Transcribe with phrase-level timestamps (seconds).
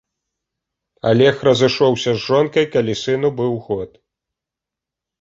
[1.09, 3.91] Алег разышоўся з жонкай, калі сыну быў год.